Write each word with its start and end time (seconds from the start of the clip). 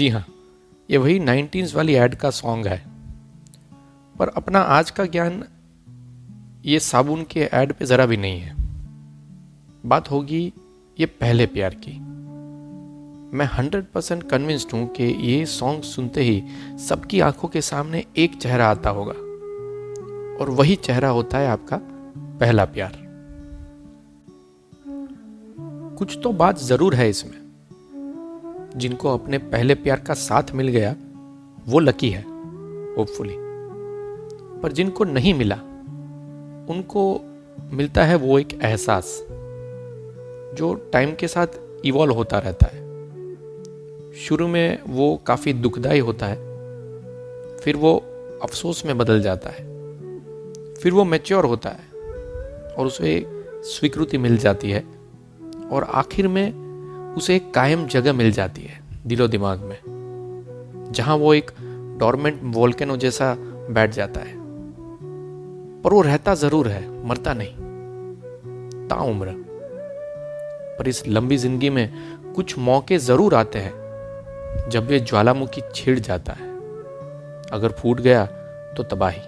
जी 0.00 0.08
हाँ 0.08 0.26
ये 0.90 0.96
वही 0.96 1.18
नाइनटीन्स 1.18 1.74
वाली 1.74 1.94
एड 1.94 2.14
का 2.14 2.30
सॉन्ग 2.30 2.66
है। 2.66 2.82
पर 4.18 4.28
अपना 4.28 4.58
आज 4.58 4.90
का 4.90 5.04
ज्ञान 5.04 5.44
ये 6.64 6.80
साबुन 6.80 7.24
के 7.24 7.40
ऐड 7.40 7.72
पे 7.72 7.84
ज़रा 7.84 8.06
भी 8.06 8.16
नहीं 8.16 8.40
है। 8.40 8.54
बात 9.86 10.10
होगी 10.10 10.52
ये 11.00 11.06
पहले 11.06 11.46
प्यार 11.46 11.74
की। 11.74 11.92
मैं 13.36 13.46
हंड्रेड 13.46 13.84
परसेंट 13.94 14.22
कन्विंस्ड 14.30 14.70
हूँ 14.72 14.88
कि 14.88 15.04
ये 15.04 15.46
सॉन्ग 15.46 15.82
सुनते 15.82 16.20
ही 16.22 16.42
सबकी 16.88 17.20
आँखों 17.20 17.48
के 17.48 17.60
सामने 17.60 18.04
एक 18.16 18.36
चेहरा 18.36 18.68
आता 18.68 18.90
होगा। 18.90 19.14
और 20.40 20.50
वही 20.50 20.76
चेहरा 20.76 21.08
होता 21.08 21.38
है 21.38 21.48
आपका 21.48 21.80
पहला 22.40 22.64
प्यार। 22.64 22.92
कुछ 25.98 26.18
तो 26.22 26.32
बात 26.32 26.58
ज़रूर 26.58 26.94
है 26.94 27.10
इसमें। 27.10 27.39
जिनको 28.76 29.14
अपने 29.14 29.38
पहले 29.38 29.74
प्यार 29.74 30.00
का 30.00 30.14
साथ 30.14 30.52
मिल 30.54 30.68
गया, 30.68 30.96
वो 31.68 31.78
लकी 31.78 32.10
है 32.10 32.22
होपफुली 32.96 33.34
पर 34.62 34.72
जिनको 34.72 35.04
नहीं 35.04 35.34
मिला, 35.34 35.56
उनको 36.70 37.20
मिलता 37.72 38.04
है 38.04 38.16
वो 38.16 38.38
एक 38.38 38.52
एहसास, 38.62 39.24
जो 40.58 40.74
टाइम 40.92 41.14
के 41.14 41.28
साथ 41.28 41.46
इवॉल्व 41.84 42.14
होता 42.14 42.38
रहता 42.38 42.66
है। 42.66 42.78
शुरू 44.14 44.48
में 44.48 44.78
वो 44.86 45.16
काफ़ी 45.26 45.52
दुखदाई 45.52 46.00
होता 46.00 46.26
है, 46.26 46.36
फिर 47.58 47.76
वो 47.76 47.96
अफसोस 48.42 48.86
में 48.86 48.98
बदल 48.98 49.22
जाता 49.22 49.50
है, 49.50 49.64
फिर 50.74 50.92
वो 50.92 51.04
मैच्योर 51.04 51.44
होता 51.44 51.70
है 51.70 52.74
और 52.74 52.86
उसे 52.86 53.24
स्वीकृति 53.64 54.18
मिल 54.18 54.38
जाती 54.38 54.70
है। 54.70 54.84
और 55.72 55.84
आखिर 55.84 56.28
में 56.28 56.69
उसे 57.16 57.36
एक 57.36 57.52
कायम 57.54 57.86
जगह 57.86 58.12
मिल 58.12 58.30
जाती 58.32 58.62
है 58.62 58.78
दिलो 59.06 59.28
दिमाग 59.28 59.60
में, 59.60 59.76
जहाँ 60.92 61.16
वो 61.16 61.32
एक 61.34 61.50
डॉर्मेंट 62.00 62.40
वोल्केनो 62.44 62.96
जैसा 62.96 63.34
बैठ 63.70 63.90
जाता 63.90 64.20
है। 64.20 64.34
पर 65.82 65.92
वो 65.92 66.00
रहता 66.02 66.34
ज़रूर 66.34 66.68
है, 66.68 66.82
मरता 67.08 67.34
नहीं। 67.34 67.54
ताउम्र 68.88 69.34
पर 70.78 70.88
इस 70.88 71.06
लंबी 71.08 71.36
ज़िंदगी 71.36 71.70
में 71.70 71.88
कुछ 72.34 72.58
मौके 72.58 72.98
ज़रूर 72.98 73.34
आते 73.34 73.58
हैं, 73.58 73.72
जब 74.70 74.90
ये 74.90 75.00
ज्वालामुखी 75.00 75.62
छिड़ 75.74 75.98
जाता 75.98 76.32
है। 76.32 76.48
अगर 77.52 77.72
फूट 77.72 78.00
गया 78.00 78.24
तो 78.76 78.82
तबाही। 78.82 79.20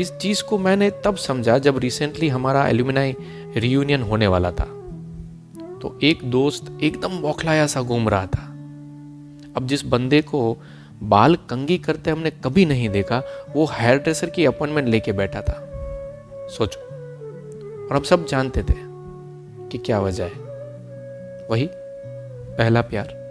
इस 0.00 0.12
चीज़ 0.12 0.42
को 0.44 0.58
मैंने 0.58 0.90
तब 1.04 1.16
समझा 1.16 1.58
जब 1.58 1.78
रिसेंटली 1.78 2.28
हमारा 2.28 2.66
एल्यूमिनाई 2.68 3.14
रियूनियन 3.56 4.02
होने 4.02 4.26
वाला 4.26 4.50
था। 4.50 4.68
तो 5.82 5.98
एक 6.02 6.30
दोस्त 6.30 6.78
एकदम 6.82 7.20
बौखलाया 7.20 7.66
सा 7.66 7.82
घूम 7.82 8.08
रहा 8.08 8.26
था। 8.26 8.46
अब 9.56 9.66
जिस 9.66 9.86
बंदे 9.86 10.22
को 10.22 10.56
बाल 11.02 11.34
कंगी 11.34 11.78
करते 11.78 12.10
हमने 12.10 12.30
कभी 12.30 12.66
नहीं 12.66 12.88
देखा, 12.88 13.22
वो 13.56 13.64
हेयर 13.72 13.98
ड्रेसर 13.98 14.30
की 14.30 14.44
अपॉइंटमेंट 14.44 14.88
लेके 14.88 15.12
बैठा 15.12 15.40
था। 15.40 15.68
सोचो। 16.48 16.80
और 17.86 17.96
हम 17.96 18.02
सब 18.02 18.26
जानते 18.26 18.62
थे 18.62 18.74
कि 19.68 19.78
क्या 19.78 20.00
वजह 20.00 20.24
है। 20.24 20.30
वही, 21.50 21.68
पहला 22.58 22.82
प्यार। 22.82 23.22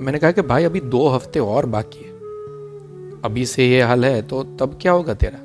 मैंने 0.00 0.18
कहा 0.18 0.32
कि 0.32 0.42
भाई, 0.42 0.64
अभी 0.64 0.80
दो 0.80 1.08
हफ़्ते 1.08 1.40
और 1.40 1.66
बाकी 1.66 2.04
है। 2.04 2.10
अभी 3.22 3.46
से 3.46 3.68
ये 3.68 3.82
हाल 3.82 4.04
है 4.04 4.22
तो 4.22 4.42
तब 4.42 4.78
क्या 4.82 4.92
होगा 4.92 5.14
तेरा? 5.14 5.38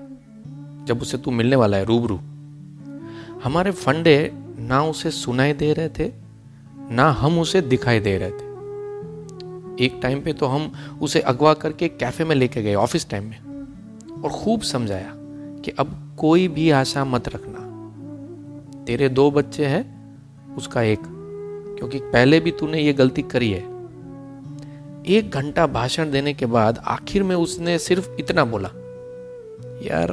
जब 0.86 1.02
उसे 1.02 1.18
तू 1.18 1.32
मिलने 1.32 1.56
वाला 1.56 1.78
है 1.78 1.86
रूबरू। 1.86 2.20
हमारे 3.44 3.72
फंडे 3.72 4.34
ना 4.60 4.84
उसे 4.84 5.12
सुनाई 5.12 5.54
दे 5.54 5.74
रहे 5.74 5.90
थे, 5.90 6.12
ना 6.92 7.12
हम 7.12 7.40
उसे 7.40 7.62
दिखाई 7.62 8.00
दे 8.00 8.18
रहे 8.18 8.32
थे। 8.32 8.46
एक 9.86 10.00
टाइम 10.02 10.22
पे 10.22 10.34
तो 10.34 10.46
हम 10.46 10.74
उसे 11.02 11.20
अगवा 11.20 11.54
करके 11.54 11.88
कैफ़े 11.88 12.26
में 12.26 12.36
लेके 12.36 12.64
गए 12.64 12.76
ऑफ़िस 12.76 13.10
टाइम 13.10 13.24
में। 13.24 13.40
और 14.24 14.30
खूब 14.30 14.62
समझाया 14.62 15.12
कि 15.62 15.72
अब 15.72 16.16
कोई 16.18 16.48
भी 16.48 16.70
आशा 16.70 17.06
मत 17.06 17.28
रखना। 17.28 17.62
तेरे 18.86 19.10
दो 19.10 19.32
बच्चे 19.32 19.66
हैं, 19.66 19.96
उसका 20.56 20.82
एक, 20.82 21.00
क्योंकि 21.78 22.00
पहले 22.00 22.40
भी 22.40 22.52
तूने 22.52 22.82
ये 22.82 22.94
गलती 22.94 23.22
करी 23.22 23.52
है। 23.52 23.62
एक 25.08 25.32
घंटा 25.34 25.68
भाषण 25.68 26.12
देने 26.12 26.34
के 26.34 26.46
बाद 26.46 26.78
आखिर 26.78 27.24
में 27.24 27.36
उसने 27.36 27.80
सिर्फ़ 27.80 28.10
इतना 28.20 28.46
बोला, 28.46 28.70
यार, 29.82 30.12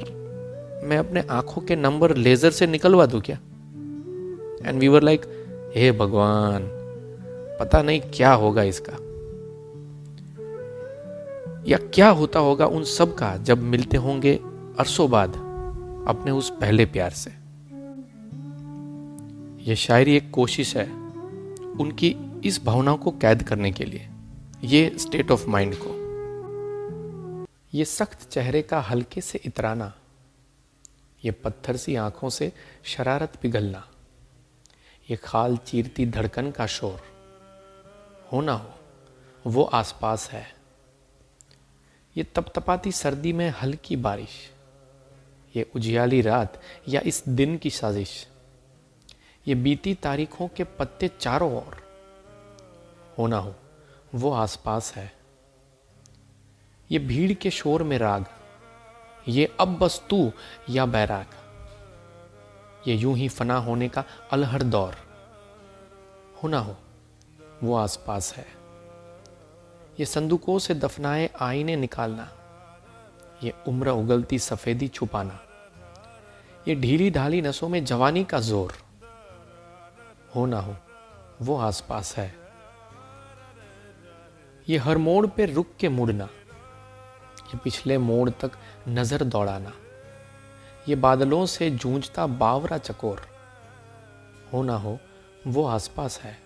मैं 0.85 0.97
अपने 0.97 1.25
आँखों 1.31 1.63
के 1.63 1.77
नंबर 1.77 2.17
लेजर 2.17 2.51
से 2.51 2.67
निकलवा 2.67 3.07
दूँ 3.07 3.21
क्या? 3.21 3.39
And 4.67 4.79
we 4.81 4.89
were 4.89 5.03
like 5.03 5.23
hey 5.77 5.93
भगवान 5.93 6.69
पता 7.61 7.83
नहीं 7.83 8.01
क्या 8.01 8.33
होगा 8.33 8.63
इसका? 8.63 8.93
या 11.69 11.79
क्या 11.95 12.09
होता 12.09 12.39
होगा 12.39 12.67
उन 12.67 12.85
सब 12.85 13.15
का 13.15 13.37
जब 13.37 13.63
मिलते 13.63 13.97
होंगे 13.97 14.35
अरसों 14.79 15.11
बाद 15.11 15.35
अपने 16.09 16.31
उस 16.31 16.51
पहले 16.51 16.87
प्यार 16.87 17.11
से? 17.11 17.31
यह 19.63 19.75
शायरी 19.75 20.17
एक 20.17 20.31
कोशिश 20.31 20.77
है 20.77 20.87
उनकी 21.81 22.17
इस 22.45 22.65
भावना 22.65 22.97
को 22.97 23.11
कैद 23.11 23.43
करने 23.43 23.73
के 23.73 23.85
लिए, 23.85 24.09
ये 24.65 24.93
स्टेट 24.99 25.31
ऑफ़ 25.31 25.47
माइंड 25.49 25.75
को। 25.79 25.99
ये 27.75 27.85
सख्त 27.85 28.29
चेहरे 28.31 28.63
का 28.63 28.81
हल्के 28.81 29.21
से 29.21 29.41
इतराना, 29.45 29.93
ये 31.25 31.31
पत्थर 31.31 31.77
सी 31.77 31.95
आँखों 31.97 32.29
से 32.29 32.53
शरारत 32.85 33.33
पिघलना 33.43 33.87
ये 35.13 35.17
खाल 35.17 35.57
चीरती 35.57 36.07
धड़कन 36.07 36.51
का 36.51 36.67
शोर। 36.67 37.03
हो 38.33 38.41
ना 38.41 38.53
हो, 38.53 38.71
वो 39.47 39.65
आसपास 39.65 40.31
है। 40.31 40.55
ये 42.17 42.25
तपतपाती 42.25 42.93
सर्दी 42.93 43.33
में 43.33 43.55
हल्की 43.63 43.97
बारिश। 43.97 44.53
ये 45.57 45.71
उजियाली 45.77 46.21
रात 46.21 46.61
या 46.89 47.01
इस 47.05 47.25
दिन 47.29 47.59
की 47.59 47.71
साजिश। 47.71 48.29
ये 49.49 49.55
बीती 49.55 49.95
तारीखों 49.95 50.49
के 50.49 50.65
पत्ते 50.65 51.09
चारों 51.09 51.57
ओर। 51.57 51.83
हो 53.19 53.27
ना 53.27 53.39
हो, 53.39 53.55
वो 54.15 54.33
आसपास 54.33 54.95
है। 54.95 55.13
ये 56.91 56.99
भीड़ 56.99 57.33
के 57.33 57.51
शोर 57.51 57.83
में 57.83 57.99
राग। 57.99 58.27
ये 59.29 59.57
अब 59.61 59.79
बस 59.79 60.05
तू 60.11 60.33
या 60.71 60.87
बैराग। 60.87 61.27
ये 62.89 62.95
यूँ 62.97 63.17
ही 63.17 63.29
फना 63.29 63.57
होने 63.59 63.89
का 63.89 64.05
अलहर 64.33 64.63
दौर। 64.65 64.97
हो 66.43 66.49
ना 66.49 66.59
हो, 66.59 66.77
वो 67.63 67.75
आसपास 67.77 68.33
है। 68.37 68.47
ये 69.99 70.07
संदूकों 70.07 70.59
से 70.59 70.75
दफनाए 70.75 71.31
आईने 71.41 71.77
निकालना, 71.77 72.29
ये 73.43 73.53
उम्र 73.69 73.91
उगलती 73.91 74.39
सफेदी 74.41 74.89
छुपाना, 74.89 75.39
ये 76.69 76.75
ढीली 76.75 77.11
ढाली 77.11 77.43
नसों 77.43 77.69
में 77.69 77.85
जवानी 77.85 78.25
का 78.25 78.41
ज़ोर। 78.41 78.73
हो 80.35 80.47
ना 80.47 80.61
हो, 80.61 80.77
वो 81.43 81.57
आसपास 81.59 82.15
है। 82.17 82.35
ये 84.67 84.79
हर 84.79 84.99
मोड़ 84.99 85.27
पे 85.27 85.47
रुक 85.47 85.75
के 85.81 85.89
मुड़ना, 85.91 86.25
ये 86.25 87.59
पिछले 87.59 87.99
मोड़ 88.01 88.29
तक 88.33 88.59
नज़र 88.89 89.25
दौड़ाना। 89.25 89.73
ये 90.89 90.95
बादलों 90.95 91.47
से 91.47 91.71
जूझता 91.71 92.27
बावरा 92.27 92.79
चकोर। 92.79 93.29
हो 94.53 94.63
ना 94.63 94.77
हो, 94.77 94.99
वो 95.47 95.67
आसपास 95.67 96.21
है। 96.21 96.43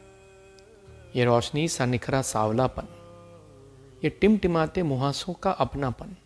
ये 1.17 1.25
रोशनी 1.25 1.69
सा 1.69 1.87
निखरा 1.87 2.23
सावलापन। 2.23 2.89
ये 4.05 4.11
टिमटिमाते 4.11 4.83
मुहासों 4.83 5.35
का 5.35 5.51
अपनापन। 5.51 6.17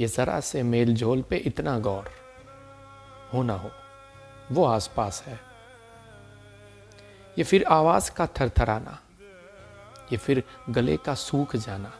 ये 0.00 0.06
जरा 0.06 0.40
से 0.40 0.62
मेल 0.62 0.94
झोल 0.94 1.22
पे 1.22 1.36
इतना 1.36 1.78
गौर। 1.78 2.10
हो 3.34 3.42
ना 3.42 3.54
हो, 3.54 3.70
वो 4.52 4.64
आसपास 4.64 5.22
है। 5.26 5.40
ये 7.38 7.44
फिर 7.44 7.64
आवाज़ 7.64 8.10
का 8.10 8.26
थरथराना। 8.26 9.00
ये 10.12 10.16
फिर 10.16 10.44
गले 10.70 10.96
का 10.96 11.14
सूख 11.14 11.56
जाना। 11.56 11.92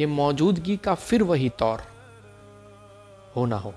ये 0.00 0.06
मौजूदगी 0.06 0.76
का 0.76 0.94
फिर 0.94 1.22
वही 1.22 1.48
तौर। 1.48 1.93
हो 3.36 3.44
ना 3.46 3.56
हो, 3.56 3.74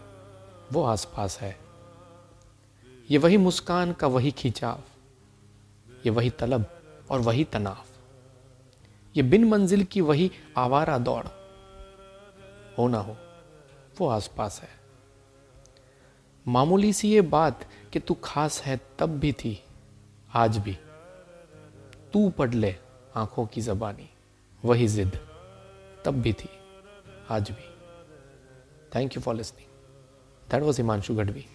वो 0.72 0.84
आसपास 0.84 1.38
है। 1.40 1.58
ये 3.10 3.18
वही 3.18 3.38
मुस्कान 3.38 3.94
का 3.94 4.08
वही 4.08 4.32
खिंचाव, 4.32 4.84
ये 6.06 6.10
वही 6.10 6.30
तलब 6.30 6.66
और 7.12 7.20
वही 7.20 7.44
तनाव, 7.44 7.84
ये 9.16 9.24
बिन 9.24 9.46
मंजिल 9.50 9.84
की 9.84 10.02
वही 10.02 10.32
आवारा 10.58 10.98
दौड़, 10.98 11.26
हो 12.78 12.88
ना 12.88 13.00
हो, 13.00 13.16
वो 14.00 14.08
आसपास 14.08 14.60
है। 14.62 14.70
मामूली 16.46 16.92
सी 16.94 17.10
ये 17.10 17.22
बात 17.22 17.66
कि 17.94 18.00
तू 18.00 18.18
खास 18.24 18.62
है 18.62 18.80
तब 19.00 19.18
भी 19.20 19.32
थी, 19.34 19.58
आज 20.34 20.58
भी। 20.58 20.78
तू 22.14 22.30
पढ़ 22.30 22.54
ले 22.54 22.76
आँखों 23.16 23.46
की 23.46 23.62
जबानी, 23.62 24.10
वही 24.64 24.88
जिद, 24.88 25.20
तब 26.06 26.22
भी 26.22 26.34
थी, 26.34 26.50
आज 27.30 27.52
भी। 27.52 27.77
Thank 28.92 29.16
you 29.16 29.22
for 29.22 29.34
listening. 29.34 29.66
That 30.50 30.62
was 30.62 30.80
Himanshu 30.80 31.16
Gadvi. 31.16 31.46